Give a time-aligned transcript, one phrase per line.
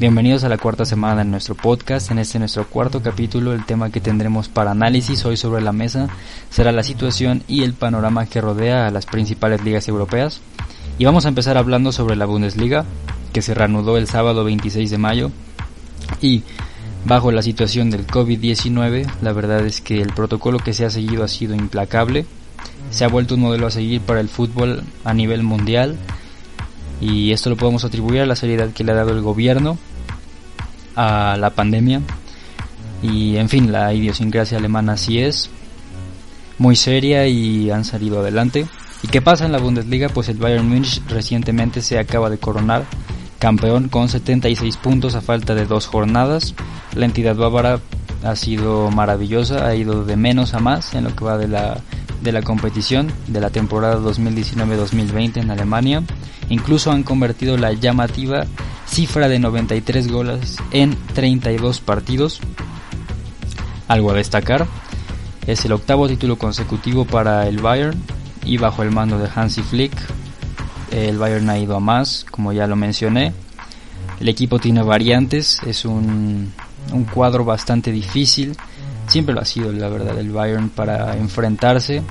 [0.00, 2.10] Bienvenidos a la cuarta semana de nuestro podcast.
[2.10, 6.08] En este nuestro cuarto capítulo, el tema que tendremos para análisis hoy sobre la mesa
[6.48, 10.40] será la situación y el panorama que rodea a las principales ligas europeas.
[10.96, 12.86] Y vamos a empezar hablando sobre la Bundesliga,
[13.34, 15.32] que se reanudó el sábado 26 de mayo.
[16.22, 16.44] Y
[17.04, 21.24] bajo la situación del COVID-19, la verdad es que el protocolo que se ha seguido
[21.24, 22.24] ha sido implacable.
[22.88, 25.98] Se ha vuelto un modelo a seguir para el fútbol a nivel mundial
[27.02, 29.78] y esto lo podemos atribuir a la seriedad que le ha dado el gobierno
[31.00, 32.02] a la pandemia.
[33.02, 35.50] Y en fin la idiosincrasia alemana así es.
[36.58, 38.66] Muy seria y han salido adelante.
[39.02, 42.84] Y qué pasa en la Bundesliga pues el Bayern Munich recientemente se acaba de coronar
[43.38, 46.54] campeón con 76 puntos a falta de dos jornadas.
[46.94, 47.80] La entidad bávara
[48.22, 51.80] ha sido maravillosa ha ido de menos a más en lo que va de la
[52.22, 56.02] de la competición de la temporada 2019-2020 en Alemania.
[56.50, 58.44] Incluso han convertido la llamativa
[58.90, 62.40] cifra de 93 goles en 32 partidos.
[63.88, 64.66] Algo a destacar.
[65.46, 68.00] Es el octavo título consecutivo para el Bayern
[68.44, 69.92] y bajo el mando de Hansi Flick
[70.90, 73.32] el Bayern ha ido a más, como ya lo mencioné.
[74.18, 76.52] El equipo tiene variantes, es un,
[77.14, 78.56] cuadro bastante difícil.
[79.06, 82.02] Siempre lo ha sido, la verdad, el Bayern para enfrentarse.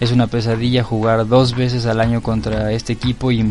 [0.00, 3.50] Es una pesadilla jugar dos veces al año contra este equipo y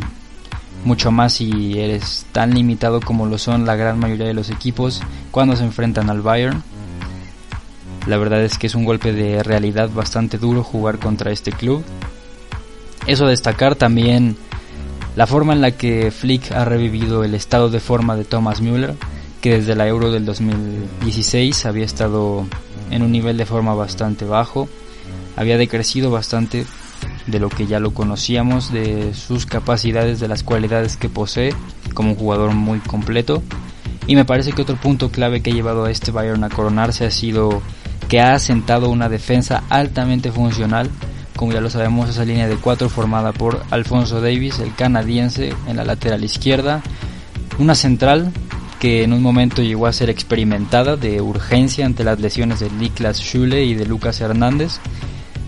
[0.86, 5.02] mucho más si eres tan limitado como lo son la gran mayoría de los equipos
[5.31, 6.64] cuando se enfrentan al Bayern.
[8.08, 11.84] La verdad es que es un golpe de realidad bastante duro jugar contra este club.
[13.08, 14.36] Eso destacar también
[15.16, 18.95] la forma en la que Flick ha revivido el estado de forma de Thomas Müller,
[19.42, 22.45] que desde la Euro del 2016 había estado
[22.89, 24.67] en un nivel de forma bastante bajo,
[25.36, 26.66] había decrecido bastante
[27.27, 31.53] de lo que ya lo conocíamos, de sus capacidades, de las cualidades que posee
[31.93, 33.41] como un jugador muy completo.
[34.07, 37.05] Y me parece que otro punto clave que ha llevado a este Bayern a coronarse
[37.05, 37.61] ha sido
[38.09, 40.89] que ha asentado una defensa altamente funcional.
[41.36, 45.77] Como ya lo sabemos, esa línea de cuatro formada por Alfonso Davis, el canadiense, en
[45.77, 46.81] la lateral izquierda.
[47.59, 48.31] Una central
[48.80, 53.17] que en un momento llegó a ser experimentada de urgencia ante las lesiones de Niklas
[53.17, 54.80] Schule y de Lucas Hernández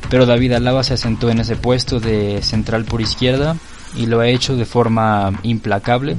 [0.09, 3.57] pero David Alaba se asentó en ese puesto de central por izquierda
[3.95, 6.17] y lo ha hecho de forma implacable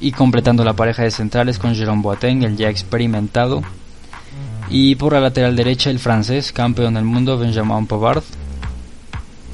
[0.00, 3.62] y completando la pareja de centrales con Jerome Boateng, el ya experimentado,
[4.68, 8.22] y por la lateral derecha el francés, campeón del mundo, Benjamin Pavard.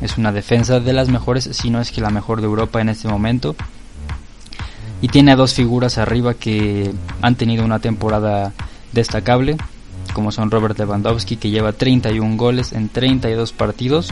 [0.00, 2.88] Es una defensa de las mejores, si no es que la mejor de Europa en
[2.88, 3.54] este momento.
[5.02, 6.92] Y tiene a dos figuras arriba que
[7.22, 8.52] han tenido una temporada
[8.92, 9.56] destacable
[10.12, 14.10] como son Robert Lewandowski que lleva 31 goles en 32 partidos.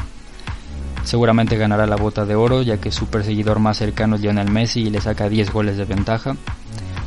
[1.05, 4.81] Seguramente ganará la bota de oro ya que su perseguidor más cercano es Lionel Messi
[4.81, 6.37] y le saca 10 goles de ventaja.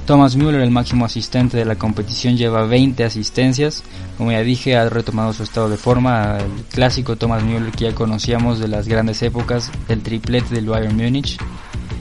[0.06, 3.84] Thomas Müller, el máximo asistente de la competición, lleva 20 asistencias.
[4.18, 6.38] Como ya dije, ha retomado su estado de forma.
[6.40, 10.98] El clásico Thomas Müller que ya conocíamos de las grandes épocas del triplete del Bayern
[10.98, 11.38] Múnich.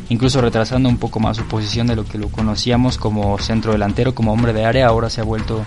[0.09, 4.15] Incluso retrasando un poco más su posición de lo que lo conocíamos como centro delantero,
[4.15, 4.89] como hombre de área.
[4.89, 5.65] Ahora se ha vuelto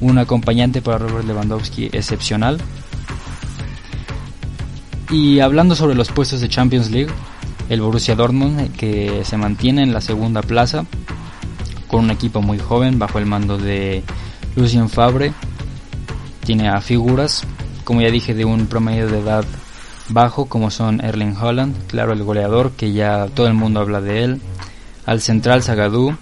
[0.00, 2.58] un acompañante para Robert Lewandowski excepcional.
[5.10, 7.12] Y hablando sobre los puestos de Champions League,
[7.68, 10.84] el Borussia Dortmund que se mantiene en la segunda plaza
[11.88, 14.02] con un equipo muy joven bajo el mando de
[14.56, 15.32] Lucien Fabre.
[16.44, 17.44] Tiene a figuras,
[17.84, 19.44] como ya dije, de un promedio de edad
[20.08, 24.24] bajo como son Erling Holland, claro el goleador que ya todo el mundo habla de
[24.24, 24.40] él,
[25.06, 26.16] al central Zagadou,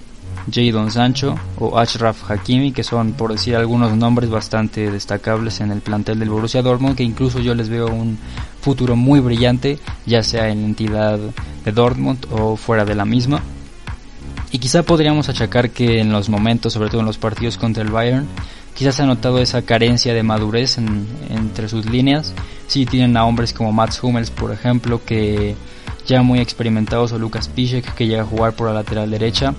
[0.52, 5.80] Jadon Sancho o Ashraf Hakimi, que son, por decir algunos nombres bastante destacables en el
[5.80, 8.18] plantel del Borussia Dortmund, que incluso yo les veo un
[8.60, 11.18] futuro muy brillante, ya sea en la entidad
[11.64, 13.42] de Dortmund o fuera de la misma.
[14.50, 17.90] Y quizá podríamos achacar que en los momentos, sobre todo en los partidos contra el
[17.90, 18.26] Bayern,
[18.74, 22.32] quizás se ha notado esa carencia de madurez entre sus líneas.
[22.66, 25.54] Si tienen a hombres como Mats Hummels, por ejemplo, que
[26.06, 29.54] ya muy experimentados, o Lucas Piszek, que llega a jugar por la lateral derecha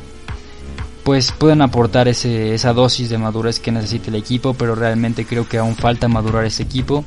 [1.04, 5.48] pues pueden aportar ese, esa dosis de madurez que necesita el equipo, pero realmente creo
[5.48, 7.06] que aún falta madurar ese equipo.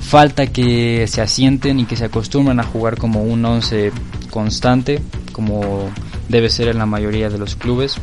[0.00, 3.90] Falta que se asienten y que se acostumbren a jugar como un once
[4.30, 5.00] constante,
[5.32, 5.90] como
[6.28, 7.96] debe ser en la mayoría de los clubes.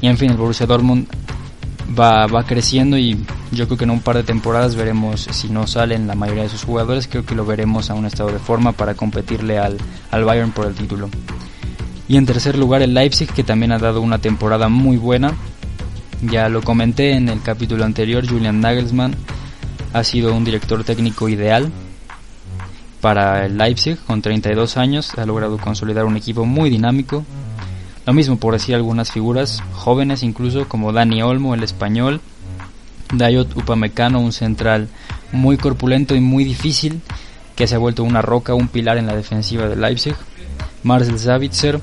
[0.00, 1.06] Y en fin, el Borussia Dortmund
[1.98, 5.66] va, va creciendo y yo creo que en un par de temporadas veremos si no
[5.66, 8.72] salen la mayoría de sus jugadores, creo que lo veremos a un estado de forma
[8.72, 9.76] para competirle al,
[10.10, 11.10] al Bayern por el título.
[12.10, 15.32] Y en tercer lugar el Leipzig, que también ha dado una temporada muy buena.
[16.22, 19.14] Ya lo comenté en el capítulo anterior, Julian Nagelsmann
[19.92, 21.70] ha sido un director técnico ideal
[23.00, 25.16] para el Leipzig con 32 años.
[25.16, 27.24] Ha logrado consolidar un equipo muy dinámico,
[28.06, 32.20] Lo mismo por decir algunas figuras jóvenes incluso como Dani Olmo, el español,
[33.14, 34.88] Dayot Upamecano, un central
[35.30, 37.02] muy corpulento y muy difícil,
[37.54, 40.16] que se ha vuelto una roca, un pilar en la defensiva de Leipzig.
[40.82, 41.80] Marcel Zavitzer,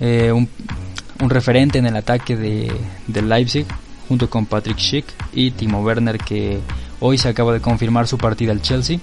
[0.00, 0.48] eh, un,
[1.28, 3.66] referente en el ataque de, Leipzig,
[4.08, 6.58] junto con Patrick Schick y Timo Werner, que
[7.00, 8.98] hoy se acaba de confirmar su partida al Chelsea,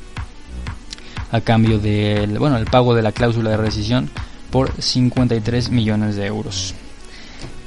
[1.32, 4.10] a cambio del bueno, el pago de la cláusula de rescisión
[4.50, 6.74] por 53 millones de euros.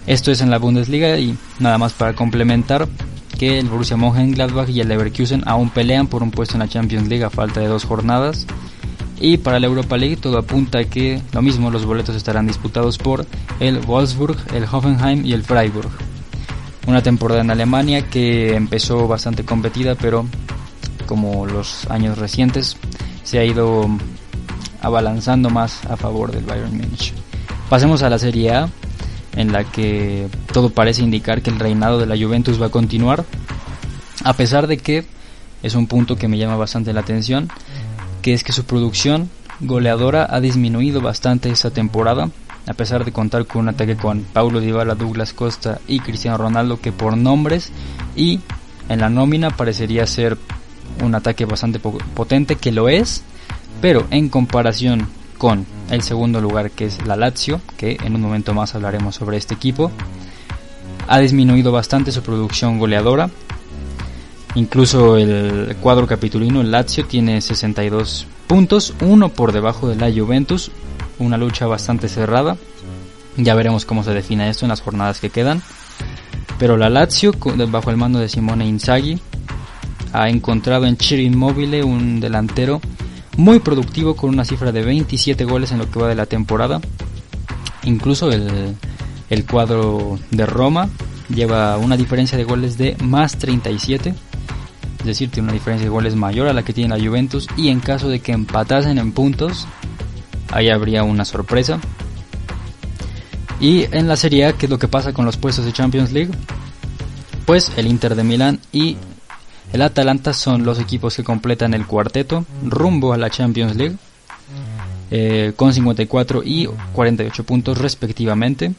[0.06, 2.88] Esto es en la Bundesliga y nada más para complementar,
[3.38, 7.09] que el Borussia Mönchengladbach y el Leverkusen aún pelean por un puesto en la Champions
[7.09, 8.47] League a falta de dos jornadas.
[9.20, 12.96] Y para la Europa League todo apunta a que lo mismo los boletos estarán disputados
[12.96, 13.26] por
[13.61, 15.90] el Wolfsburg, el Hoffenheim y el Freiburg.
[16.87, 20.26] Una temporada en Alemania que empezó bastante competida, pero
[21.06, 22.78] como los años recientes
[23.22, 23.87] se ha ido
[24.81, 27.12] abalanzando más a favor del Bayern Munich.
[27.69, 28.69] Pasemos a la Serie A
[29.37, 33.25] en la que todo parece indicar que el reinado de la Juventus va a continuar,
[34.25, 35.05] a pesar de que
[35.62, 37.49] es un punto que me llama bastante la atención,
[38.22, 39.31] que es que su producción
[39.61, 42.31] goleadora ha disminuido bastante esta temporada,
[42.67, 46.81] a pesar de contar con un ataque con Paulo Dybala, Douglas Costa y Cristiano Ronaldo
[46.81, 47.72] que por nombres
[48.17, 48.40] y
[48.88, 50.37] en la nómina parecería ser
[51.02, 53.22] un ataque bastante potente que lo es,
[53.81, 55.08] pero en comparación
[55.38, 59.37] con el segundo lugar que es la Lazio, que en un momento más hablaremos sobre
[59.37, 59.90] este equipo.
[61.08, 63.31] Ha disminuido bastante su producción goleadora.
[64.55, 70.70] Incluso el cuadro capitulino, el Lazio, tiene 62 puntos, uno por debajo de la Juventus.
[71.19, 72.56] Una lucha bastante cerrada.
[73.37, 75.62] Ya veremos cómo se define esto en las jornadas que quedan.
[76.58, 77.32] Pero la Lazio,
[77.69, 79.20] bajo el mando de Simone Inzaghi,
[80.12, 82.81] ha encontrado en Chiro Immobile un delantero
[83.37, 86.81] muy productivo con una cifra de 27 goles en lo que va de la temporada.
[87.85, 88.76] Incluso el,
[89.31, 90.88] el cuadro de Roma
[91.35, 94.14] lleva una diferencia de goles de más 37.
[95.00, 97.49] Es decir, tiene una diferencia de goles mayor a la que tiene la Juventus.
[97.56, 99.67] Y en caso de que empatasen en puntos,
[100.50, 101.81] ahí habría una sorpresa.
[103.61, 106.12] Y en la Serie A, ¿qué es lo que pasa con los puestos de Champions
[106.12, 106.31] League?
[107.47, 108.97] Pues el Inter de Milán y
[109.73, 113.96] el Atalanta son los equipos que completan el cuarteto rumbo a la Champions League
[115.11, 118.73] eh, con 54 y 48 puntos respectivamente.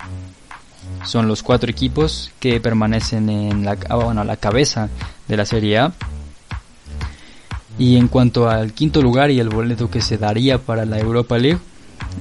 [1.04, 4.90] Son los cuatro equipos que permanecen en la, ah, bueno, la cabeza
[5.28, 5.94] de la Serie A.
[7.78, 11.38] Y en cuanto al quinto lugar y el boleto que se daría para la Europa
[11.38, 11.60] League,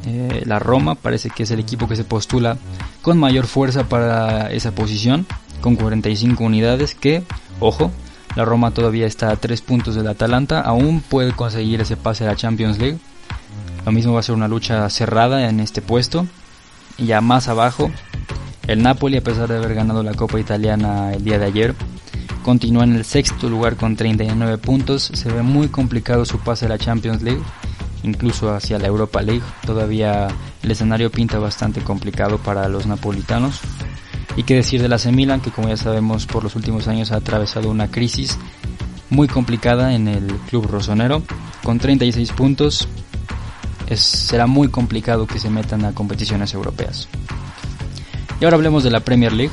[0.06, 2.56] eh, la Roma parece que es el equipo que se postula
[3.02, 5.26] con mayor fuerza para esa posición,
[5.60, 7.22] con 45 unidades que,
[7.58, 7.90] ojo,
[8.36, 12.28] la Roma todavía está a 3 puntos del Atalanta, aún puede conseguir ese pase a
[12.28, 12.98] la Champions League.
[13.84, 16.26] Lo mismo va a ser una lucha cerrada en este puesto.
[16.96, 17.90] Y ya más abajo,
[18.70, 21.74] el Napoli, a pesar de haber ganado la Copa Italiana el día de ayer,
[22.44, 25.10] continúa en el sexto lugar con 39 puntos.
[25.12, 27.42] Se ve muy complicado su pase a la Champions League,
[28.04, 29.42] incluso hacia la Europa League.
[29.66, 30.28] Todavía
[30.62, 33.60] el escenario pinta bastante complicado para los napolitanos.
[34.36, 37.16] Y qué decir de la Milan, que como ya sabemos por los últimos años ha
[37.16, 38.38] atravesado una crisis
[39.10, 41.24] muy complicada en el club rosonero.
[41.64, 42.86] Con 36 puntos
[43.96, 47.08] será muy complicado que se metan a competiciones europeas.
[48.40, 49.52] Y ahora hablemos de la Premier League.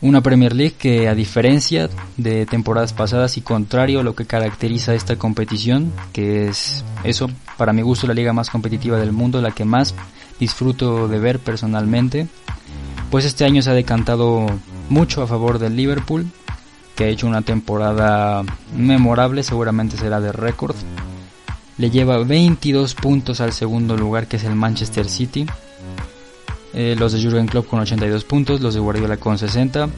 [0.00, 4.94] Una Premier League que a diferencia de temporadas pasadas y contrario a lo que caracteriza
[4.94, 9.50] esta competición, que es eso, para mi gusto la liga más competitiva del mundo, la
[9.50, 9.96] que más
[10.38, 12.28] disfruto de ver personalmente,
[13.10, 14.46] pues este año se ha decantado
[14.88, 16.28] mucho a favor del Liverpool,
[16.94, 18.44] que ha hecho una temporada
[18.76, 20.76] memorable, seguramente será de récord.
[21.76, 25.46] Le lleva 22 puntos al segundo lugar, que es el Manchester City.
[26.74, 29.88] Eh, los de Jurgen Klopp con 82 puntos, los de Guardiola con 60.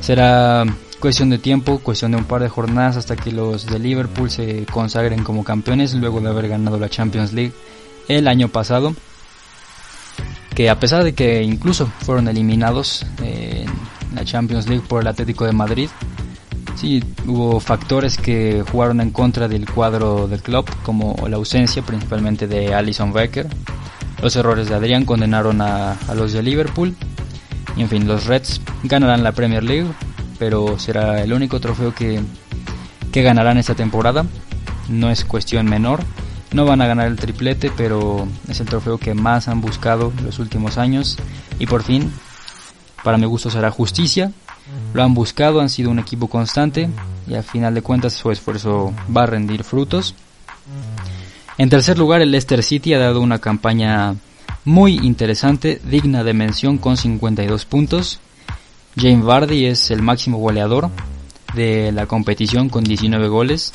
[0.00, 0.64] Será
[1.00, 4.66] cuestión de tiempo, cuestión de un par de jornadas hasta que los de Liverpool se
[4.66, 7.52] consagren como campeones luego de haber ganado la Champions League
[8.08, 8.94] el año pasado
[10.58, 13.66] que a pesar de que incluso fueron eliminados en
[14.12, 15.88] la Champions League por el Atlético de Madrid,
[16.74, 22.48] sí hubo factores que jugaron en contra del cuadro del club, como la ausencia principalmente
[22.48, 23.46] de Alison Becker,
[24.22, 26.94] los errores de Adrián condenaron a, los de Liverpool,
[27.76, 29.88] y en fin, los Reds ganarán la Premier League,
[30.38, 32.20] pero será el único trofeo que,
[33.12, 34.24] que ganarán esta temporada,
[34.88, 36.00] no es cuestión menor
[36.52, 40.38] no van a ganar el triplete, pero es el trofeo que más han buscado los
[40.38, 41.16] últimos años.
[41.58, 42.10] Y por fin,
[43.04, 44.32] para mi gusto será justicia.
[44.92, 46.88] Lo han buscado, han sido un equipo constante
[47.26, 50.14] y al final de cuentas su esfuerzo va a rendir frutos.
[51.58, 54.14] En tercer lugar, el Leicester City ha dado una campaña
[54.64, 58.20] muy interesante, digna de mención con 52 puntos.
[58.96, 60.88] James Vardy es el máximo goleador
[61.54, 63.72] de la competición con 19 goles.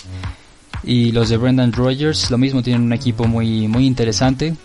[0.85, 4.55] Y los de Brendan Rogers lo mismo tienen un equipo muy, muy interesante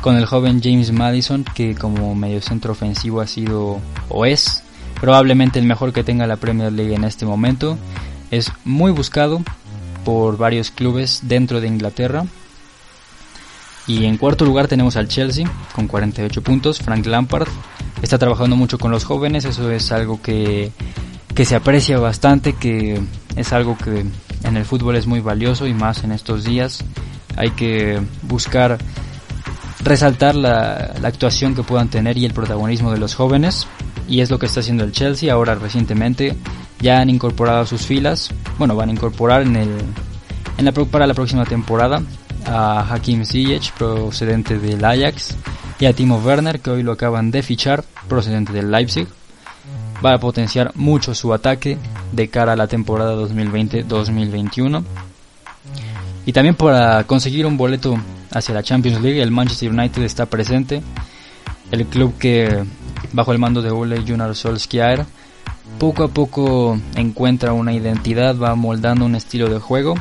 [0.00, 4.62] con el joven James Madison que como medio centro ofensivo ha sido o es
[5.00, 7.76] probablemente el mejor que tenga la Premier League en este momento.
[8.30, 9.42] Es muy buscado
[10.06, 12.24] por varios clubes dentro de Inglaterra.
[13.86, 16.80] Y en cuarto lugar tenemos al Chelsea con 48 puntos.
[16.80, 17.48] Frank Lampard
[18.02, 20.72] está trabajando mucho con los jóvenes, eso es algo que,
[21.34, 23.00] que se aprecia bastante, que
[23.36, 24.04] es algo que
[24.42, 26.84] en el fútbol es muy valioso y más en estos días.
[27.36, 28.78] Hay que buscar
[29.84, 33.68] resaltar la, la, actuación que puedan tener y el protagonismo de los jóvenes.
[34.08, 36.36] Y es lo que está haciendo el Chelsea ahora recientemente.
[36.80, 39.70] Ya han incorporado a sus filas, bueno, van a incorporar en el,
[40.58, 42.02] en la, para la próxima temporada
[42.48, 45.34] a Hakim Ziyech procedente del Ajax
[45.78, 49.08] y a Timo Werner que hoy lo acaban de fichar procedente del Leipzig
[50.04, 51.78] va a potenciar mucho su ataque
[52.12, 54.84] de cara a la temporada 2020-2021
[56.24, 57.98] y también para conseguir un boleto
[58.32, 60.82] hacia la Champions League el Manchester United está presente
[61.70, 62.64] el club que
[63.12, 65.04] bajo el mando de Ole Gunnar Solskjaer
[65.78, 69.94] poco a poco encuentra una identidad va moldando un estilo de juego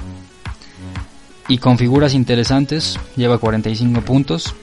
[1.48, 4.56] y con figuras interesantes, lleva 45 puntos.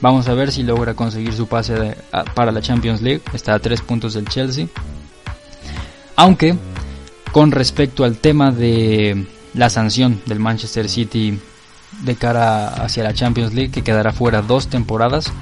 [0.00, 1.96] Vamos a ver si logra conseguir su pase
[2.34, 4.66] para la Champions League, está a 3 puntos del Chelsea.
[6.16, 6.56] Aunque,
[7.32, 11.38] con respecto al tema de la sanción del Manchester City
[12.02, 15.32] de cara hacia la Champions League, que quedará fuera dos temporadas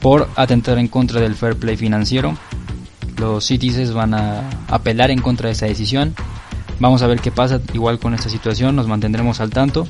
[0.00, 2.36] por atentar en contra del fair play financiero,
[3.16, 6.14] los Citizens van a apelar en contra de esa decisión.
[6.78, 9.88] Vamos a ver qué pasa igual con esta situación, nos mantendremos al tanto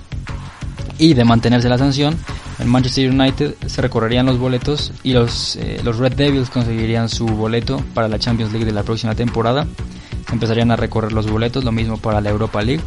[0.99, 2.17] y de mantenerse la sanción,
[2.59, 7.27] el Manchester United se recorrerían los boletos y los, eh, los Red Devils conseguirían su
[7.27, 9.67] boleto para la Champions League de la próxima temporada.
[10.33, 12.83] empezarían a recorrer los boletos, lo mismo para la Europa League.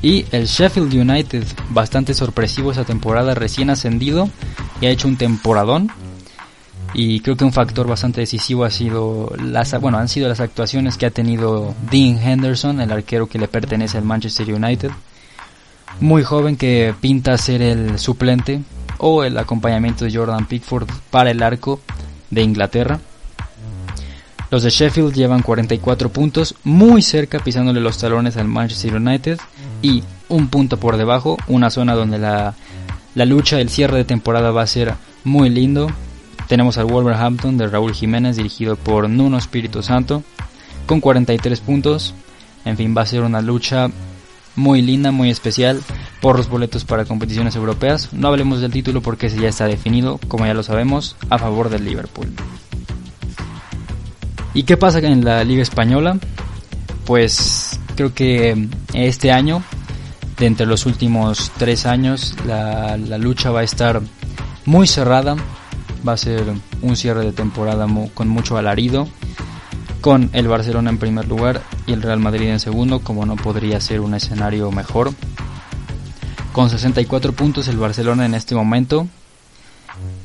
[0.00, 4.30] Y el Sheffield United, bastante sorpresivo esa temporada, recién ascendido
[4.80, 5.90] y ha hecho un temporadón.
[6.94, 10.96] Y creo que un factor bastante decisivo ha sido las, bueno, han sido las actuaciones
[10.96, 14.90] que ha tenido Dean Henderson, el arquero que le pertenece al Manchester United
[16.00, 18.62] muy joven que pinta ser el suplente
[18.98, 21.80] o el acompañamiento de Jordan Pickford para el arco
[22.30, 23.00] de Inglaterra.
[24.50, 29.38] Los de Sheffield llevan 44 puntos, muy cerca pisándole los talones al Manchester United
[29.82, 32.54] y un punto por debajo, una zona donde la,
[33.14, 35.90] la lucha, el cierre de temporada va a ser muy lindo.
[36.48, 40.22] Tenemos al Wolverhampton de Raúl Jiménez dirigido por Nuno Espíritu Santo
[40.86, 42.14] con 43 puntos.
[42.64, 43.90] En fin, va a ser una lucha
[44.58, 45.80] muy linda, muy especial
[46.20, 48.12] por los boletos para competiciones europeas.
[48.12, 51.70] No hablemos del título porque ese ya está definido, como ya lo sabemos, a favor
[51.70, 52.28] del Liverpool.
[54.54, 56.18] ¿Y qué pasa en la Liga Española?
[57.06, 59.62] Pues creo que este año,
[60.36, 64.02] de entre los últimos tres años, la, la lucha va a estar
[64.66, 65.36] muy cerrada.
[66.06, 66.44] Va a ser
[66.82, 69.08] un cierre de temporada con mucho alarido
[70.00, 73.80] con el Barcelona en primer lugar y el Real Madrid en segundo, como no podría
[73.80, 75.12] ser un escenario mejor.
[76.52, 79.08] Con 64 puntos el Barcelona en este momento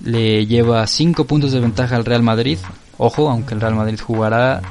[0.04, 2.58] le lleva 5 puntos de ventaja al Real Madrid.
[2.98, 4.62] Ojo, aunque el Real Madrid jugará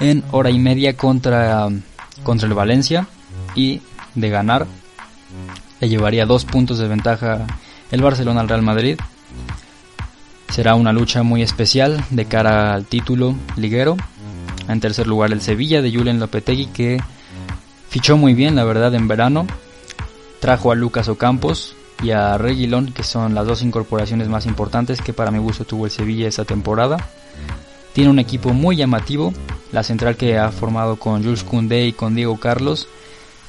[0.00, 1.68] en hora y media contra,
[2.22, 3.06] contra el Valencia
[3.54, 3.82] y
[4.14, 4.66] de ganar
[5.80, 7.46] le llevaría 2 puntos de ventaja
[7.90, 8.98] el Barcelona al Real Madrid.
[10.48, 13.98] Será una lucha muy especial de cara al título liguero
[14.68, 17.02] en tercer lugar el Sevilla de Julen Lopetegui que
[17.88, 19.46] fichó muy bien la verdad en verano.
[20.40, 25.12] Trajo a Lucas Ocampos y a Reguilón que son las dos incorporaciones más importantes que
[25.12, 26.98] para mi gusto tuvo el Sevilla esa temporada.
[27.92, 29.32] Tiene un equipo muy llamativo.
[29.72, 32.88] La central que ha formado con Jules Koundé y con Diego Carlos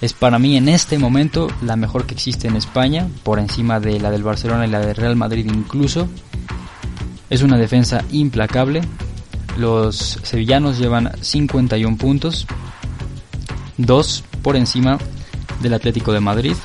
[0.01, 3.99] es para mí en este momento la mejor que existe en España, por encima de
[3.99, 6.07] la del Barcelona y la del Real Madrid incluso.
[7.29, 8.81] Es una defensa implacable,
[9.60, 12.48] los sevillanos llevan 51 puntos,
[13.78, 14.98] 2 por encima
[15.62, 16.56] del Atlético de Madrid,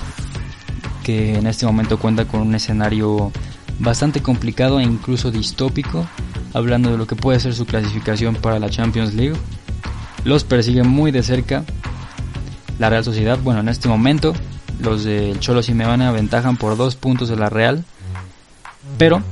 [1.03, 3.33] que en este momento cuenta con un escenario
[3.79, 6.07] bastante complicado e incluso distópico,
[6.53, 9.37] hablando de lo que puede ser su clasificación para la Champions League.
[10.25, 11.65] Los persigue muy de cerca
[12.79, 13.39] la Real Sociedad.
[13.43, 14.33] Bueno, en este momento
[14.81, 17.85] los del Cholo Simeone aventajan por 2 puntos de la Real,
[18.99, 19.23] pero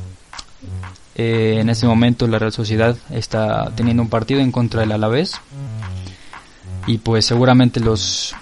[1.14, 5.34] eh, en este momento la Real Sociedad está teniendo un partido en contra del Alavés.
[6.86, 8.34] Y pues seguramente los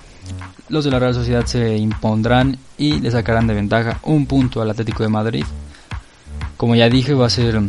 [0.71, 4.71] los de la Real Sociedad se impondrán y le sacarán de ventaja un punto al
[4.71, 5.45] Atlético de Madrid.
[6.57, 7.61] Como ya dije, va a ser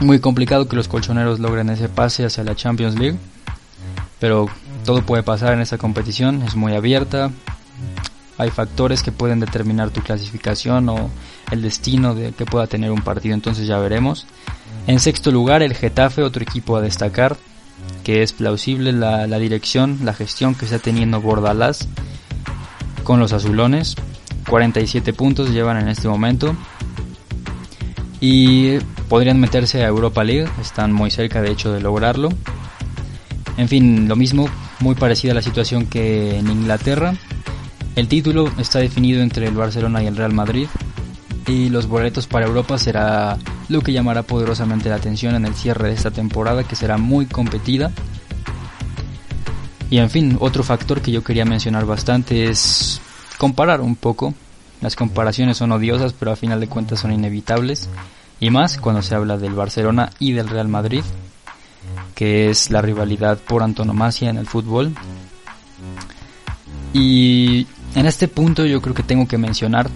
[0.00, 3.16] muy complicado que los colchoneros logren ese pase hacia la Champions League,
[4.18, 4.48] pero
[4.84, 7.30] todo puede pasar en esta competición, es muy abierta,
[8.38, 11.10] hay factores que pueden determinar tu clasificación o
[11.50, 14.26] el destino de que pueda tener un partido, entonces ya veremos.
[14.86, 17.36] En sexto lugar, el Getafe, otro equipo a destacar,
[18.04, 21.88] que es plausible la, dirección, la gestión que está teniendo Bordalás
[23.04, 23.96] con los azulones.
[24.48, 26.54] 47 puntos llevan en este momento.
[28.20, 28.78] Y
[29.08, 32.28] podrían meterse a Europa League, están muy cerca de hecho de lograrlo.
[33.56, 34.48] En fin, lo mismo,
[34.80, 37.14] muy parecida a la situación que en Inglaterra.
[37.96, 40.68] El título está definido entre el Barcelona y el Real Madrid
[41.46, 43.38] y los boletos para Europa será
[43.70, 47.24] lo que llamará poderosamente la atención en el cierre de esta temporada que será muy
[47.24, 47.90] competida.
[49.88, 53.00] Y en fin, otro factor que yo quería mencionar bastante es
[53.38, 54.34] comparar un poco.
[54.82, 57.88] Las comparaciones son odiosas, pero a final de cuentas son inevitables.
[58.40, 61.02] Y más cuando se habla del Barcelona y del Real Madrid,
[62.14, 64.92] que es la rivalidad por antonomasia en el fútbol.
[66.92, 69.88] Y en este punto yo creo que tengo que mencionar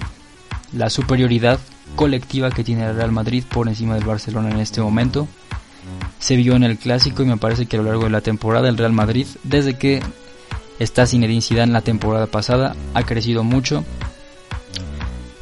[0.73, 1.61] la superioridad
[1.97, 5.29] colectiva que tiene el Real Madrid por encima del Barcelona en este momento.
[6.19, 8.69] Se vio en el clásico y me parece que a lo largo de la temporada
[8.69, 10.03] el Real Madrid, desde que
[10.79, 13.85] está sin Zidane en la temporada pasada, ha crecido mucho.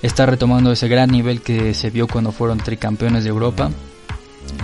[0.03, 3.71] Está retomando ese gran nivel que se vio cuando fueron tricampeones de Europa.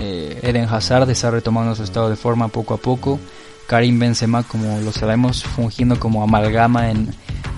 [0.01, 3.21] Eh, Eden Hazard está retomando su estado de forma poco a poco.
[3.69, 7.15] Karim Benzema, como lo sabemos, fungiendo como amalgama en,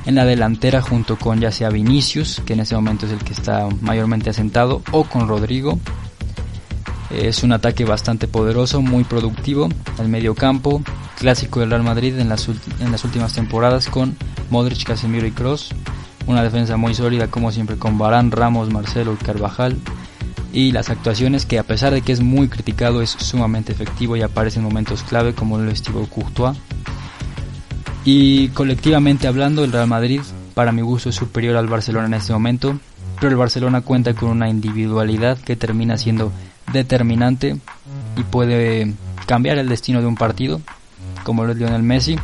[0.06, 3.32] en la delantera junto con ya sea Vinicius, que en ese momento es el que
[3.32, 5.78] está mayormente asentado, o con Rodrigo.
[7.10, 9.68] Es un ataque bastante poderoso, muy productivo.
[9.98, 10.82] El medio campo,
[11.18, 14.16] clásico del Real Madrid en las, en las últimas temporadas con
[14.50, 15.70] Modric, Casemiro y Cross.
[16.26, 19.76] Una defensa muy sólida como siempre con Barán, Ramos, Marcelo y Carvajal.
[20.52, 24.22] Y las actuaciones que a pesar de que es muy criticado es sumamente efectivo y
[24.22, 26.56] aparece en momentos clave como lo estuvo Courtois
[28.06, 30.20] y colectivamente hablando, el Real Madrid,
[30.54, 32.78] para mi gusto, es superior al Barcelona en este momento,
[33.16, 36.30] pero el Barcelona cuenta con una individualidad que termina siendo
[36.72, 37.58] determinante
[38.16, 38.94] y puede
[39.26, 40.60] cambiar el destino de un partido,
[41.24, 42.16] como lo es Lionel Messi.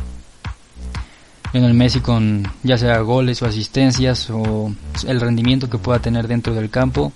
[1.51, 4.73] Lionel Messi con ya sea goles o asistencias o
[5.05, 7.11] el rendimiento que pueda tener dentro del campo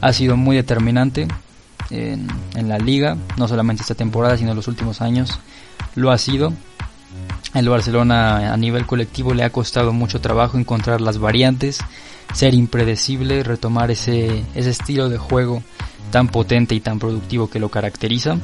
[0.00, 1.28] ha sido muy determinante
[1.90, 2.26] en,
[2.56, 5.38] en la liga, no solamente esta temporada, sino en los últimos años.
[5.94, 6.52] Lo ha sido
[7.54, 11.78] el Barcelona a nivel colectivo le ha costado mucho trabajo encontrar las variantes,
[12.34, 15.62] ser impredecible, retomar ese, ese estilo de juego
[16.10, 18.38] tan potente y tan productivo que lo caracteriza.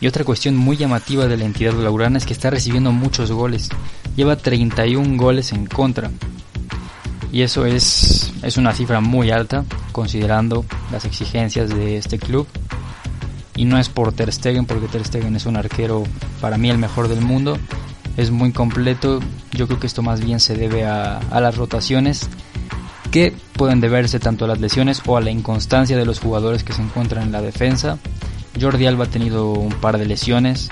[0.00, 3.68] Y otra cuestión muy llamativa de la entidad laurana es que está recibiendo muchos goles.
[4.16, 6.10] Lleva 31 goles en contra.
[7.32, 12.46] Y eso es, es una cifra muy alta considerando las exigencias de este club.
[13.54, 16.02] Y no es por Ter Stegen, porque Ter Stegen es un arquero
[16.40, 17.58] para mí el mejor del mundo,
[18.20, 19.20] es muy completo.
[19.52, 22.28] Yo creo que esto más bien se debe a, las rotaciones
[23.10, 26.72] que pueden deberse tanto a las lesiones o a la inconstancia de los jugadores que
[26.72, 27.98] se encuentran en la defensa.
[28.60, 30.68] Jordi Alba ha tenido un par de lesiones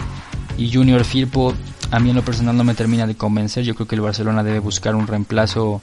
[0.56, 1.54] y Junior Firpo
[1.90, 3.64] a mí en lo personal no me termina de convencer.
[3.64, 5.80] Yo creo que el Barcelona debe buscar un reemplazo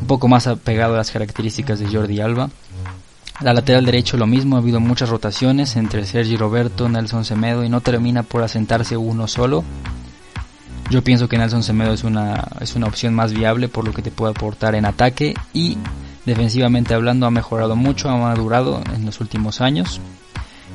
[0.00, 2.50] un poco más apegado a las características de Jordi Alba.
[3.40, 7.68] La lateral derecho lo mismo, ha habido muchas rotaciones entre Sergi Roberto, Nelson Semedo y
[7.68, 9.64] no termina por asentarse uno solo.
[10.90, 14.02] Yo pienso que Nelson Semedo es una, es una opción más viable por lo que
[14.02, 15.78] te puede aportar en ataque y
[16.26, 20.00] defensivamente hablando ha mejorado mucho, ha madurado en los últimos años.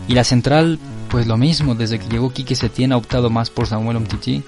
[0.07, 3.67] Y la central, pues lo mismo, desde que llegó Quique Setién ha optado más por
[3.67, 4.43] Samuel Umtiti,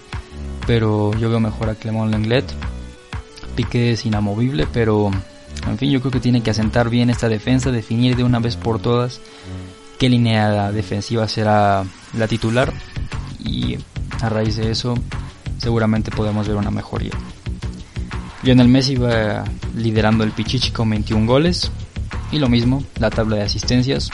[0.65, 2.45] pero yo veo mejor a Clement Lenglet.
[3.55, 5.11] Piqué es inamovible, pero
[5.67, 8.55] en fin, yo creo que tiene que asentar bien esta defensa, definir de una vez
[8.55, 9.21] por todas
[10.01, 11.83] qué línea defensiva será
[12.17, 12.73] la titular
[13.37, 13.77] y
[14.19, 14.95] a raíz de eso
[15.61, 17.11] seguramente podemos ver una mejoría.
[18.41, 19.43] Lionel Messi va
[19.75, 21.71] liderando el Pichichi con 21 goles
[22.31, 24.09] y lo mismo, la tabla de asistencias,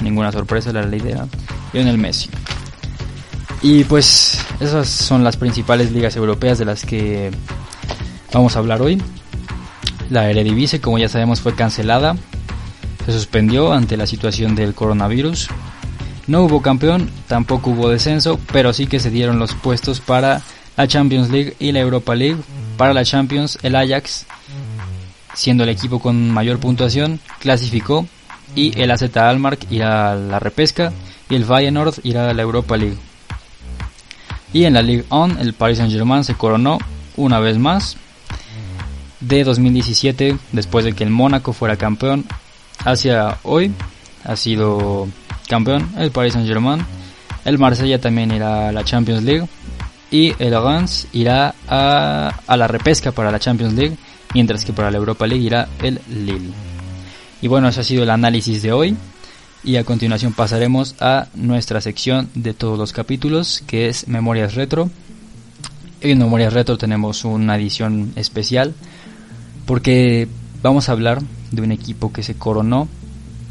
[0.00, 1.28] ninguna sorpresa la lidera
[1.72, 2.28] Lionel Messi.
[3.62, 7.30] Y pues esas son las principales ligas europeas de las que
[8.32, 9.00] vamos a hablar hoy.
[10.10, 12.16] La Eredivisie, como ya sabemos, fue cancelada,
[13.06, 15.48] se suspendió ante la situación del coronavirus.
[16.26, 20.42] No hubo campeón, tampoco hubo descenso, pero sí que se dieron los puestos para
[20.78, 22.38] la Champions League y la Europa League.
[22.76, 24.26] Para la Champions, el Ajax,
[25.34, 28.06] siendo el equipo con mayor puntuación, clasificó
[28.54, 30.92] y el AZ Almark irá a la repesca
[31.28, 32.96] y el Feyenoord irá a la Europa League.
[34.52, 36.78] Y en la Ligue 1, el Paris Saint-Germain se coronó
[37.16, 37.96] una vez más
[39.20, 42.24] de 2017, después de que el Mónaco fuera campeón,
[42.84, 43.72] hacia hoy
[44.24, 45.08] ha sido
[45.48, 46.86] campeón, el Paris Saint Germain.
[47.44, 49.48] El Marsella también irá a la Champions League.
[50.10, 53.96] Y el Reims irá a, a la repesca para la Champions League.
[54.34, 56.52] Mientras que para la Europa League irá el Lille.
[57.40, 58.96] Y bueno, ese ha sido el análisis de hoy.
[59.64, 64.90] Y a continuación pasaremos a nuestra sección de todos los capítulos, que es Memorias Retro.
[66.00, 68.72] En Memorias Retro tenemos una edición especial,
[69.66, 70.28] porque
[70.62, 72.88] vamos a hablar de un equipo que se coronó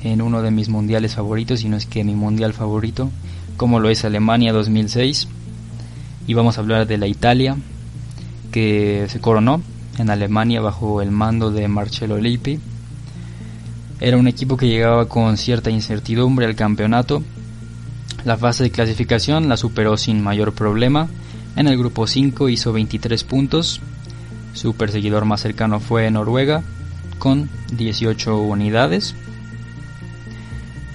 [0.04, 3.12] en uno de mis mundiales favoritos, y no es que mi mundial favorito,
[3.58, 5.28] como lo es Alemania 2006.
[6.28, 7.58] Y vamos a hablar de la Italia,
[8.52, 9.62] que se coronó
[9.98, 12.60] en Alemania bajo el mando de Marcello Lippi
[14.00, 17.24] era un equipo que llegaba con cierta incertidumbre al campeonato.
[18.26, 21.08] La fase de clasificación la superó sin mayor problema.
[21.56, 23.82] En el grupo 5 hizo 23 puntos.
[24.54, 26.62] Su perseguidor más cercano fue Noruega
[27.18, 29.16] con 18 unidades.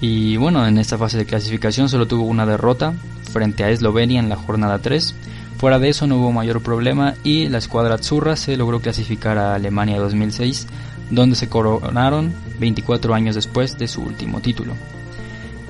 [0.02, 2.92] Y bueno, en esta fase de clasificación solo tuvo una derrota
[3.30, 5.14] frente a Eslovenia en la jornada 3.
[5.58, 9.54] Fuera de eso no hubo mayor problema y la escuadra Azzurra se logró clasificar a
[9.54, 10.66] Alemania 2006
[11.10, 14.74] donde se coronaron 24 años después de su último título.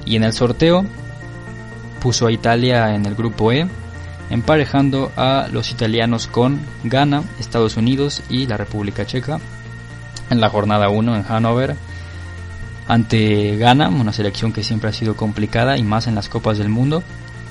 [0.07, 0.87] Y en el sorteo
[2.01, 3.69] puso a Italia en el grupo E,
[4.31, 9.41] emparejando a los italianos con Ghana, Estados Unidos y la República Checa
[10.31, 11.77] en la jornada 1 en Hannover
[12.89, 16.69] ante Ghana, una selección que siempre ha sido complicada y más en las Copas del
[16.69, 17.03] Mundo.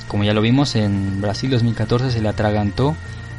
[0.08, 2.96] Como ya lo vimos en Brasil 2014 se le atragantó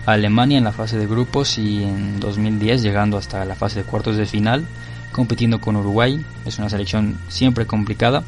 [0.07, 4.17] Alemania en la fase de grupos y en 2010 llegando hasta la fase de cuartos
[4.17, 4.65] de final,
[5.13, 8.25] compitiendo con Uruguay, es una selección siempre complicada.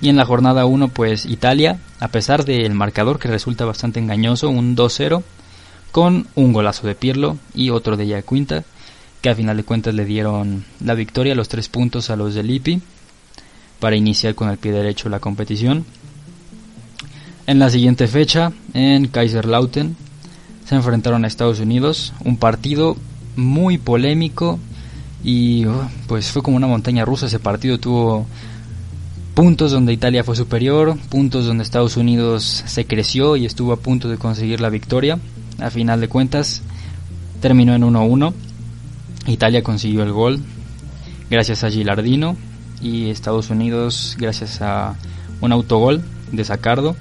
[0.00, 4.50] Y en la jornada 1 pues Italia, a pesar del marcador que resulta bastante engañoso,
[4.50, 5.22] un 2-0,
[5.92, 8.64] con un golazo de Pirlo y otro de Yacuinta,
[9.24, 12.42] que a final de cuentas le dieron la victoria, los tres puntos a los de
[12.42, 12.82] Lippi,
[13.80, 15.86] para iniciar con el pie derecho la competición.
[17.46, 19.96] En la siguiente fecha, en Kaiserlautern,
[20.66, 22.98] se enfrentaron a Estados Unidos, un partido
[23.34, 24.58] muy polémico
[25.22, 28.26] y oh, pues fue como una montaña rusa ese partido, tuvo
[29.32, 34.10] puntos donde Italia fue superior, puntos donde Estados Unidos se creció y estuvo a punto
[34.10, 35.18] de conseguir la victoria.
[35.60, 36.60] A final de cuentas
[37.40, 38.34] terminó en 1-1.
[39.26, 40.40] Italia consiguió el gol
[41.30, 42.36] gracias a Gilardino
[42.80, 44.96] y Estados Unidos gracias a
[45.40, 46.96] un autogol de Sacardo.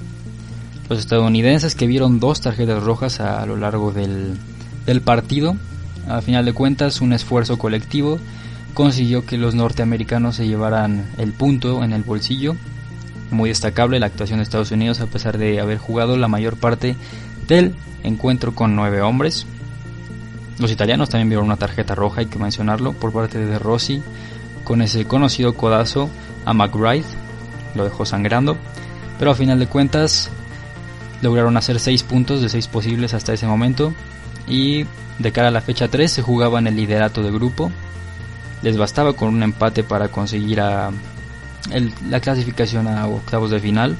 [0.90, 4.38] Los estadounidenses que vieron dos tarjetas rojas a, lo largo del,
[4.86, 5.56] del partido,
[6.08, 8.20] a final de cuentas un esfuerzo colectivo
[8.74, 12.56] consiguió que los norteamericanos se llevaran el punto en el bolsillo.
[13.32, 16.96] Muy destacable la actuación de Estados Unidos a pesar de haber jugado la mayor parte
[17.48, 19.46] del encuentro con nueve hombres.
[20.60, 24.04] Los italianos también vieron una tarjeta roja, hay que mencionarlo, por parte de Rossi,
[24.64, 26.10] con ese conocido codazo
[26.46, 27.06] a McBride,
[27.76, 28.58] lo dejó sangrando,
[29.18, 30.30] pero a final de cuentas
[31.22, 33.94] lograron hacer 6 puntos de 6 posibles hasta ese momento
[34.48, 34.86] y
[35.20, 37.72] de cara a la fecha 3 se jugaban el liderato de grupo.
[38.62, 40.92] Les bastaba con un empate para conseguir la
[42.22, 43.98] clasificación a octavos de final,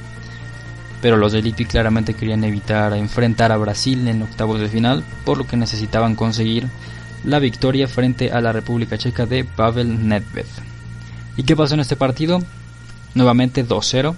[1.04, 5.46] pero los de claramente querían evitar enfrentar a Brasil en octavos de final, por lo
[5.46, 6.66] que necesitaban conseguir
[7.24, 10.46] la victoria frente a la República Checa de Pavel Nedved.
[11.36, 12.40] ¿Y qué pasó en este partido?
[13.14, 14.14] Nuevamente 2-0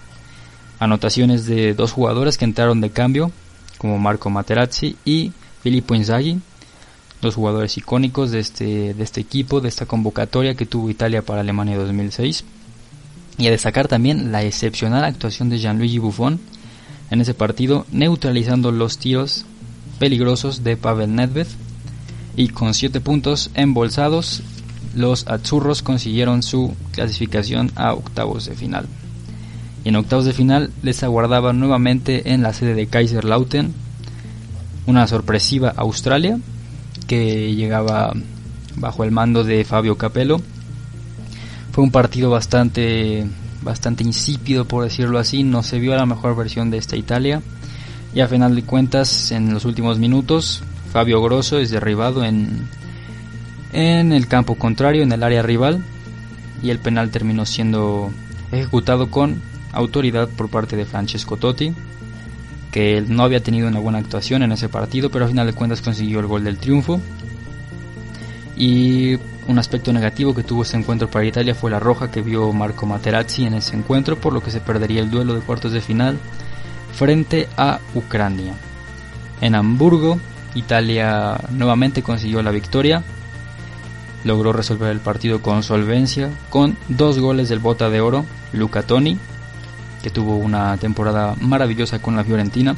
[0.78, 3.32] anotaciones de dos jugadores que entraron de cambio,
[3.78, 5.32] como Marco Materazzi y
[5.64, 6.38] Filippo Inzaghi,
[7.20, 11.40] dos jugadores icónicos de este, de este equipo, de esta convocatoria que tuvo Italia para
[11.40, 12.44] Alemania 2006.
[13.38, 16.38] Y a destacar también la excepcional actuación de Gianluigi Buffon
[17.10, 19.44] en ese partido, neutralizando los tiros
[19.98, 21.46] peligrosos de Pavel Nedved.
[22.36, 24.42] Y con 7 puntos embolsados,
[24.94, 28.86] los azurros consiguieron su clasificación a octavos de final
[29.86, 33.72] en octavos de final les aguardaba nuevamente en la sede de Kaiserlautern
[34.86, 36.40] una sorpresiva Australia
[37.06, 38.12] que llegaba
[38.74, 40.40] bajo el mando de Fabio Capello.
[41.70, 43.28] Fue un partido bastante
[43.66, 47.42] bastante insípido por decirlo así, no se vio la mejor versión de esta Italia.
[48.14, 52.66] Y a final de cuentas en los últimos minutos Fabio Grosso es derribado en
[53.72, 55.84] en el campo contrario, en el área rival.
[56.62, 58.10] Y el penal terminó siendo
[58.50, 61.74] ejecutado con autoridad por parte de Francesco Totti,
[62.72, 65.82] que no había tenido una buena actuación en ese partido, pero a final de cuentas
[65.82, 67.00] consiguió el gol del triunfo.
[68.56, 72.52] Y un aspecto negativo que tuvo este encuentro para Italia fue la roja que vio
[72.52, 75.80] Marco Materazzi en ese encuentro, por lo que se perdería el duelo de cuartos de
[75.80, 76.18] final
[76.92, 78.54] frente a Ucrania.
[79.40, 80.18] En Hamburgo,
[80.54, 83.02] Italia nuevamente consiguió la victoria
[84.26, 89.18] logró resolver el partido con solvencia, con dos goles del bota de oro, Luca Toni,
[90.02, 92.76] que tuvo una temporada maravillosa con la Fiorentina,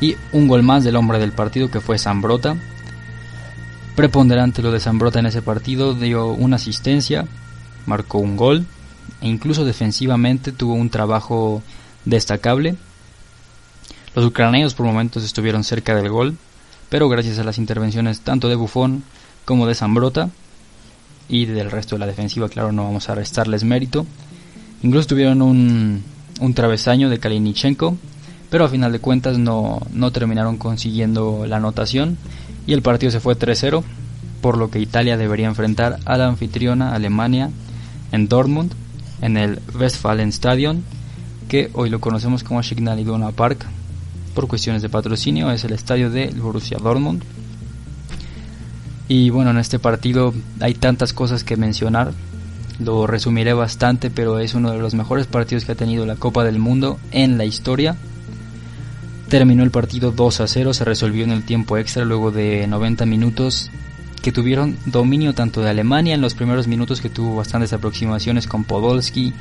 [0.00, 2.54] y un gol más del hombre del partido que fue Zambrota.
[3.96, 7.26] Preponderante lo de Zambrota en ese partido, dio una asistencia,
[7.86, 8.66] marcó un gol
[9.22, 11.62] e incluso defensivamente tuvo un trabajo
[12.04, 12.76] destacable.
[14.14, 16.36] Los ucranianos por momentos estuvieron cerca del gol,
[16.90, 19.02] pero gracias a las intervenciones tanto de Buffon
[19.46, 20.28] como de Zambrota
[21.26, 24.06] y del resto de la defensiva, claro, no vamos a restarles mérito.
[24.82, 26.04] Incluso tuvieron un,
[26.40, 27.96] un travesaño de Kalinichenko,
[28.50, 32.18] pero a final de cuentas no, no terminaron consiguiendo la anotación
[32.66, 33.82] y el partido se fue 3-0,
[34.40, 37.50] por lo que Italia debería enfrentar a la anfitriona Alemania
[38.12, 38.72] en Dortmund,
[39.22, 40.82] en el Westfalenstadion,
[41.48, 43.66] que hoy lo conocemos como Signal Iduna Park,
[44.34, 47.22] por cuestiones de patrocinio, es el estadio de Borussia Dortmund.
[49.08, 52.12] Y bueno, en este partido hay tantas cosas que mencionar,
[52.78, 56.44] lo resumiré bastante, pero es uno de los mejores partidos que ha tenido la Copa
[56.44, 57.96] del Mundo en la historia.
[59.28, 63.06] Terminó el partido 2 a 0, se resolvió en el tiempo extra luego de 90
[63.06, 63.70] minutos
[64.22, 68.64] que tuvieron dominio tanto de Alemania en los primeros minutos que tuvo bastantes aproximaciones con
[68.64, 69.32] Podolski,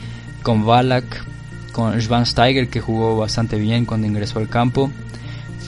[0.42, 1.24] con Balak,
[1.72, 4.92] con Schwansteiger que jugó bastante bien cuando ingresó al campo.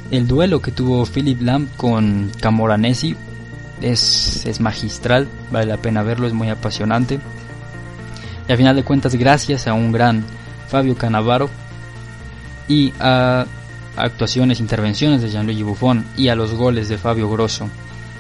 [0.10, 3.16] El duelo que tuvo Philip Lamb con Camoranesi
[3.82, 7.20] es, es magistral, vale la pena verlo, es muy apasionante.
[8.48, 10.24] Y a final de cuentas, gracias a un gran
[10.70, 11.50] Fabio Canavaro
[12.68, 13.46] y a
[13.98, 17.70] actuaciones, intervenciones de Gianluigi Buffon y a los goles de Fabio Grosso.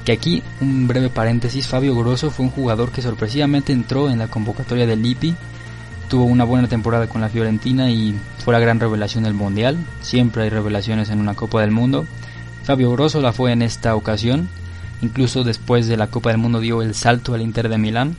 [0.05, 4.27] Que aquí, un breve paréntesis, Fabio Grosso fue un jugador que sorpresivamente entró en la
[4.27, 5.35] convocatoria del Lippi,
[6.07, 10.43] tuvo una buena temporada con la Fiorentina y fue la gran revelación del Mundial, siempre
[10.43, 12.05] hay revelaciones en una Copa del Mundo.
[12.63, 14.47] Fabio Grosso la fue en esta ocasión,
[15.01, 18.15] incluso después de la Copa del Mundo dio el salto al Inter de Milán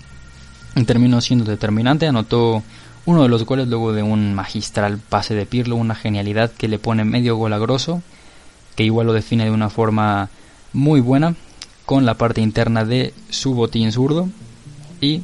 [0.77, 2.63] y terminó siendo determinante, anotó
[3.09, 6.79] uno de los goles luego de un magistral pase de Pirlo, una genialidad que le
[6.79, 8.03] pone medio gol a Grosso,
[8.77, 10.29] que igual lo define de una forma
[10.75, 11.35] muy buena
[11.87, 14.29] con la parte interna de su botín zurdo
[15.01, 15.23] y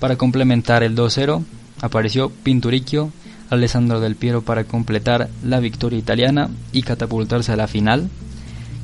[0.00, 1.44] para complementar el 2-0
[1.80, 3.12] apareció Pinturicchio
[3.50, 8.10] Alessandro Del Piero para completar la victoria italiana y catapultarse a la final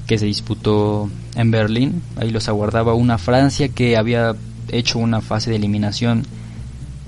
[0.07, 2.03] que se disputó en Berlín.
[2.14, 4.37] Ahí los aguardaba una Francia que había
[4.70, 6.24] hecho una fase de eliminación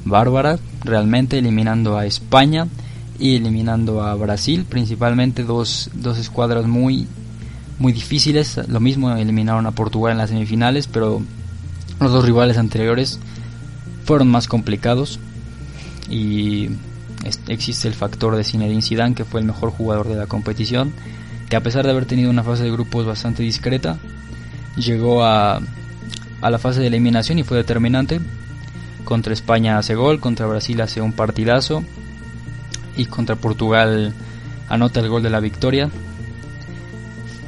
[0.04, 2.66] bárbara, realmente eliminando a España
[3.18, 7.06] y eliminando a Brasil, principalmente dos, dos escuadras muy
[7.80, 8.60] muy difíciles.
[8.68, 11.20] Lo mismo eliminaron a Portugal en las semifinales, pero
[11.98, 13.18] los dos rivales anteriores
[14.04, 15.18] fueron más complicados.
[16.08, 16.68] Y
[17.48, 20.92] existe el factor de Zinedine Zidane, que fue el mejor jugador de la competición,
[21.48, 23.98] que a pesar de haber tenido una fase de grupos bastante discreta,
[24.76, 25.60] llegó a,
[26.42, 28.20] a la fase de eliminación y fue determinante.
[29.04, 31.82] Contra España hace gol, contra Brasil hace un partidazo
[32.96, 34.14] y contra Portugal
[34.68, 35.90] anota el gol de la victoria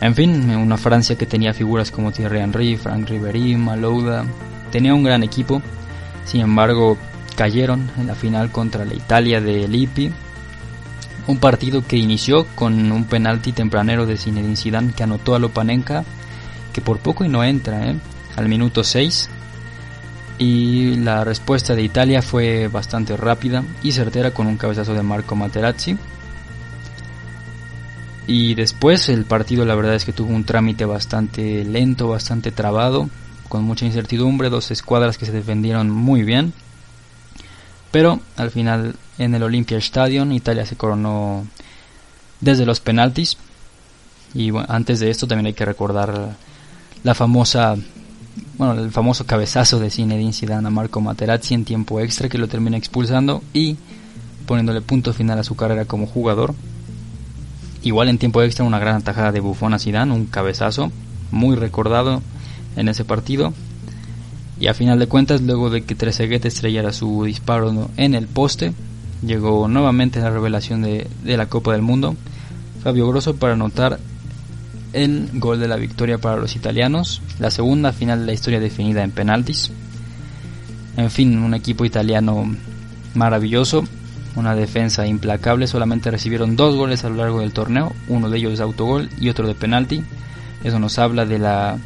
[0.03, 4.25] en fin, una Francia que tenía figuras como Thierry Henry, Frank Ribéry, Malouda,
[4.73, 5.63] tenía un gran equipo.
[6.25, 6.99] Sin embargo,
[7.37, 10.11] cayeron en la final contra la Italia de Lippi.
[11.29, 16.03] Un partido que inició con un penalti tempranero de Zinedine Zidane que anotó a Lopanenka,
[16.73, 17.97] que por poco y no entra, ¿eh?
[18.35, 19.31] al minuto 6.
[20.43, 25.37] Y la respuesta de Italia fue bastante rápida y certera con un cabezazo de Marco
[25.37, 25.97] Materazzi
[28.27, 33.09] y después el partido la verdad es que tuvo un trámite bastante lento, bastante trabado,
[33.49, 36.53] con mucha incertidumbre, dos escuadras que se defendieron muy bien.
[37.91, 41.47] Pero al final en el Olympia Stadium Italia se coronó
[42.41, 43.37] desde los penaltis.
[44.35, 46.35] Y antes de esto también hay que recordar
[47.03, 47.77] la famosa
[48.65, 52.47] bueno, el famoso cabezazo de Zinedine Zidane a Marco Materazzi en tiempo extra que lo
[52.47, 53.77] termina expulsando y
[54.47, 56.55] poniéndole punto final a su carrera como jugador.
[57.83, 60.93] Igual en tiempo extra una gran atajada de Buffon a Zidane, un cabezazo
[61.33, 62.23] muy recordado
[62.77, 63.53] en ese partido.
[64.61, 68.75] Y a final de cuentas, luego de que Trezeguet estrellara su disparo en el poste,
[69.27, 72.15] llegó nuevamente la revelación de, de la Copa del Mundo,
[72.85, 73.99] Fabio Grosso para anotar
[74.93, 79.03] el gol de la victoria para los italianos, la segunda final de la historia definida
[79.03, 79.71] en penaltis.
[80.97, 82.55] En fin, un equipo italiano
[83.15, 83.85] maravilloso
[84.35, 88.59] una defensa implacable, solamente recibieron dos goles a lo largo del torneo, uno de ellos
[88.59, 90.03] de autogol y otro de penalti.
[90.65, 91.79] Eso nos habla de la,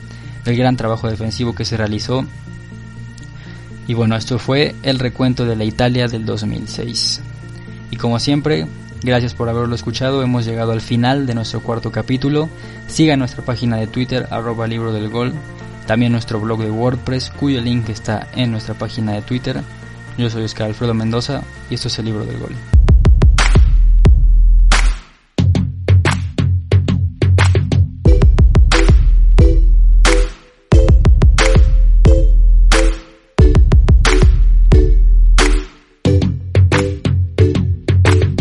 [0.45, 2.25] del gran trabajo defensivo que se realizó.
[3.89, 7.21] Y bueno, esto fue el recuento de la Italia del 2006.
[7.91, 8.67] Y como siempre,
[9.03, 12.49] gracias por haberlo escuchado, hemos llegado al final de nuestro cuarto capítulo.
[12.89, 15.33] Siga nuestra página de Twitter, arroba libro del gol,
[15.87, 19.63] también nuestro blog de WordPress cuyo link está en nuestra página de Twitter.
[20.19, 22.76] Yo soy Oscar Alfredo Mendoza y esto es el libro del gol.